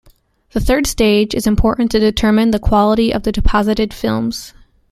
The 0.53 0.59
third 0.59 0.87
stage 0.87 1.35
is 1.35 1.45
important 1.45 1.91
to 1.91 1.99
determine 1.99 2.49
the 2.49 2.57
quality 2.57 3.13
of 3.13 3.21
the 3.21 3.31
deposited 3.31 3.93
films. 3.93 4.51